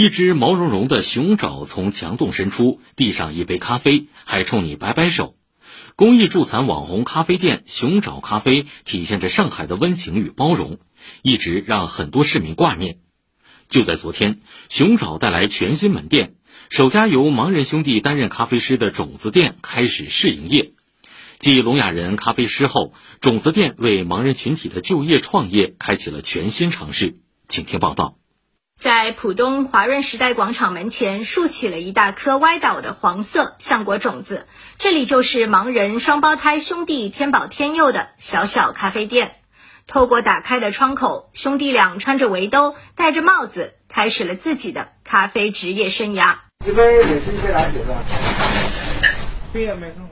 [0.00, 5.36] 一只毛茸茸的熊爪从墙洞伸出，递上一杯咖啡，还冲你摆摆手。
[5.94, 10.78] 公益助残网红咖啡店熊爪咖啡体现着上海的温情与包容，
[11.20, 12.96] 一直让很多市民挂念。
[13.68, 14.40] 就在昨天，
[14.70, 16.32] 熊爪带来全新门店，
[16.70, 20.72] 首家由盲人兄弟担任咖啡师的种子店开始试营业。
[21.38, 27.18] 继聋哑人咖啡师后，种子店为盲人群体的就业创业开启了全新尝试。
[27.48, 28.19] 请听报道。
[28.80, 34.46] 在浦东华润时代广场门前竖起了一大颗歪倒的黄色橡果种子，
[34.78, 39.36] 这里就是盲人双胞胎兄弟天宝天佑的小小咖啡店。
[39.86, 46.36] 透过打开的窗口，兄弟俩穿着围兜，戴着帽子，开始了自己的咖啡职业生涯。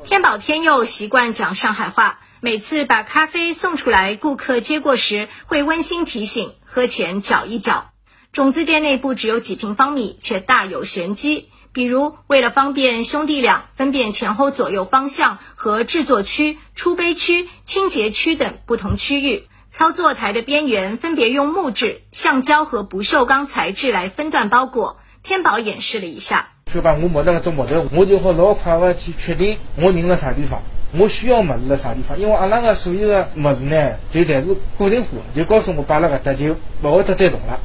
[0.05, 7.93] 天宝天佑习惯讲上海话，每次把咖啡送出来，顾客接过时会温馨提醒：喝前搅一搅。
[8.33, 11.49] 种子店内部只有几平方米，却大有玄机。
[11.73, 24.99] 比如，为了方便兄弟俩分辨前后左右方向和制作区、出杯区、清洁区等不同区域，操作台的边缘分别用木质、橡胶和不锈钢材质来分段包裹。
[25.23, 30.63] 天宝演示了一下，就把我没那个做模特，我就好老快的去确定我拧了啥地方，
[30.99, 32.19] 我需要么子在啥地方。
[32.19, 37.61] 因为阿拉个所有的么子呢，就侪是固定货，就告诉我摆了个搭，就不会得再动了。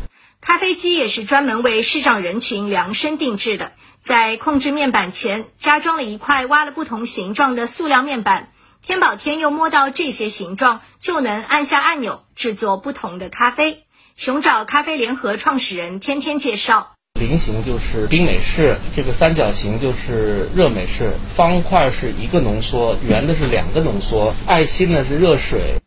[0.45, 8.49] 咖啡机也是专门为视障人群量身定制的，在控制面板前加装了一块挖了不同形状的塑料面板。
[8.81, 13.85] 天宝天佑摸到这些形状，就能按下按钮制作不同的咖啡。
[14.17, 25.82] 熊爪咖啡联合创始人天天介绍：菱形就是冰美式，这个三角形就是热美式，方块是一个浓缩，圆的是两个浓缩，爱心呢是热水。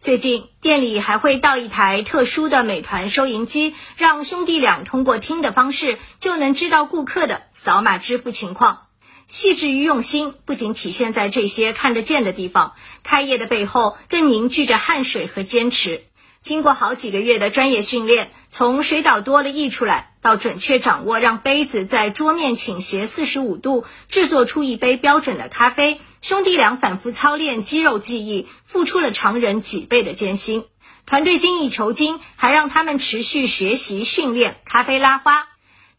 [0.00, 8.86] 最近店里还会到一台特殊的美团收银机，让兄弟俩通过听的方式就能知道顾客的扫码支付情况。
[9.26, 16.06] 细致与用心不仅体现在这些看得见的地方，开业的背后更凝聚着汗水和坚持。
[16.42, 26.00] 经过好几个月的专业训练，从水倒多了溢出来，到准确掌握让杯子在桌面倾斜四十五度，制作出一杯标准的咖啡。
[26.22, 30.64] 兄弟俩反复操练肌肉记忆，付出了常人几倍的艰辛。
[31.04, 35.46] 团队精益求精，还让他们持续学习训练咖啡拉花。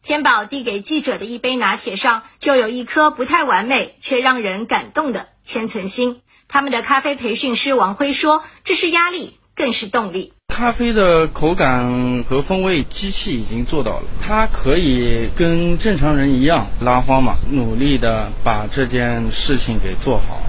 [0.02, 6.20] 天宝递给记者的一杯拿铁上，就有一颗不太完美却让人感动的千层心。
[6.48, 14.04] 他们的咖啡培训师王辉说：“这是压力，更是动力。”咖啡的口感和风味，机器已经做到了。
[14.20, 20.42] 它可以跟正常人一样拉花嘛，努力的把这件事情给做好。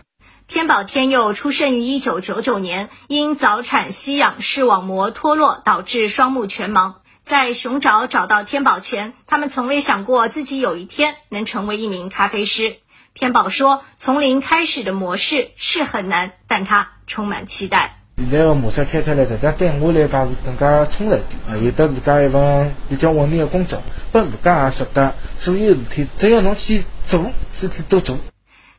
[0.45, 6.95] 天宝天佑出生于一九九九年，因早产吸氧视网膜脱落导致双目全盲。
[7.23, 12.75] 在熊爪找到天宝前，他们从未想过自己有一天能成为一名咖啡师。
[13.13, 21.57] 天宝说：“从零开始的模式是很难，但他充满期待。”现在个模式开出来，实际上对我来讲是更加充实一点啊！
[21.57, 23.81] 有得自家一份比较稳定的工作，
[24.11, 28.19] 拨自家也晓得所有事体，只要侬去做，事体都做。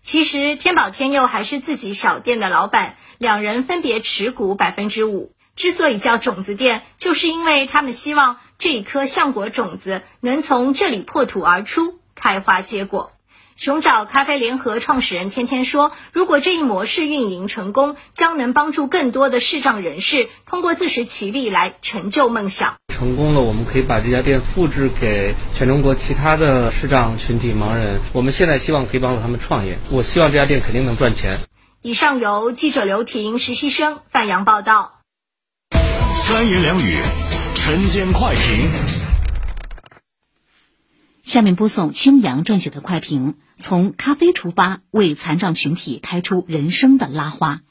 [0.00, 5.32] 其实天宝天佑还是自己小店的老板，两人分别持股百分之五。
[5.56, 13.13] 之所以叫种子店，就是因为他们希望这一颗橡果种子能从这里破土而出，开花结果。
[13.56, 22.74] 熊爪咖啡联合创始人天天说：“如果这一模式运营成功，将能帮助更多的视障人士通过自食其力来成就梦想。
[22.92, 28.00] 成功了，我们可以把这家店复制给全中国其他的视障群体盲人。
[28.12, 29.78] 我们现在希望可以帮助他们创业。
[29.90, 31.38] 我希望这家店肯定能赚钱。”
[31.80, 35.00] 以上由记者刘婷、实习生范阳报道。
[36.16, 36.96] 三言两语，
[37.54, 39.03] 晨间快评。
[41.34, 47.62] 下面播送青阳撰写的快评：从咖啡出发，为残障群体开出人生的拉花。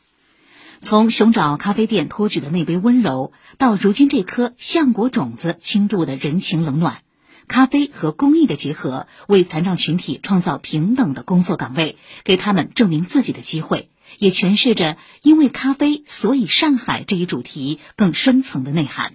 [0.81, 7.03] 从熊爪咖啡店托举的那杯温柔，到如今这颗橡果种子倾注的人情冷暖，
[7.47, 13.89] 咖啡和公益的结合，为残障群体创造平等的工作岗位，给他们证明自己的机会，
[14.19, 19.13] 也诠释着“因为咖啡，所以上海”这一主题更深层的内涵。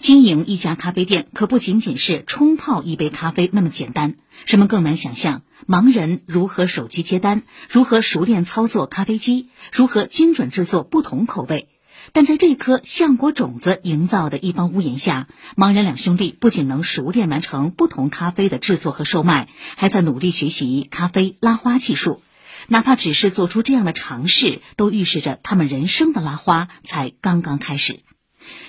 [0.00, 4.14] 经营一家咖啡店可不仅仅是冲泡一杯咖啡那么简单，
[4.46, 11.68] 人们更难想象盲人如何手机接单，如何熟练操作咖啡机，如何精准制作不同口味。
[12.12, 22.22] 但在这颗橡果种子营造的一方屋檐下，盲人两兄弟不仅能熟练完成不同咖啡的制作和售卖，还在努力学习咖啡拉花技术。
[22.68, 28.00] 哪怕只是做出这样的尝试，都预示着他们人生的拉花才刚刚开始。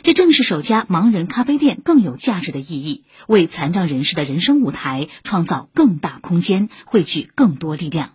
[0.04, 8.14] 这正是首家盲人咖啡店更有价值的意义，为残障人士的人生舞台创造更大空间，汇聚更多力量。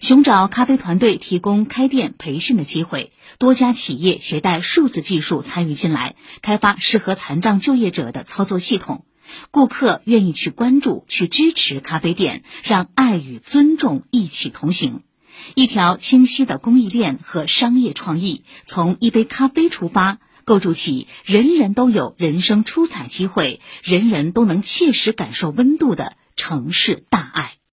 [0.00, 9.04] 熊爪咖啡团队提供开店培训的机会，多家企业携带数字技术参与进来，开发适合残障就业者的操作系统。
[9.50, 15.02] 顾客愿意去关注、去支持咖啡店，让爱与尊重一起同行。
[15.54, 20.18] 一条清晰的供应链和商业创意，从一杯咖啡出发，
[20.48, 27.57] 构筑起人人都有人生出彩机会、人人都能切实感受温度的城市大爱。